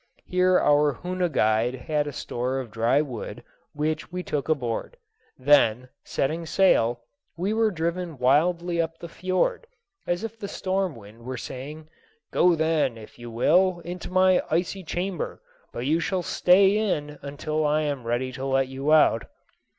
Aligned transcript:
Here 0.25 0.57
our 0.59 0.93
Hoona 0.93 1.29
guide 1.29 1.75
had 1.75 2.07
a 2.07 2.11
store 2.11 2.57
of 2.59 2.71
dry 2.71 3.01
wood, 3.01 3.43
which 3.73 4.11
we 4.11 4.23
took 4.23 4.49
aboard. 4.49 4.97
Then, 5.37 5.89
setting 6.03 6.47
sail, 6.47 7.01
we 7.37 7.53
were 7.53 7.69
driven 7.69 8.17
wildly 8.17 8.81
up 8.81 8.97
the 8.97 9.07
fiord, 9.07 9.67
as 10.07 10.23
if 10.23 10.39
the 10.39 10.47
storm 10.47 10.95
wind 10.95 11.19
were 11.21 11.37
saying, 11.37 11.87
"Go, 12.33 12.55
then, 12.55 12.97
if 12.97 13.19
you 13.19 13.29
will, 13.29 13.79
into 13.85 14.09
my 14.09 14.41
icy 14.49 14.83
chamber; 14.83 15.39
but 15.71 15.85
you 15.85 15.99
shall 15.99 16.23
stay 16.23 16.75
in 16.79 17.19
until 17.21 17.63
I 17.63 17.81
am 17.83 18.03
ready 18.03 18.31
to 18.31 18.43
let 18.43 18.69
you 18.69 18.91
out." 18.91 19.25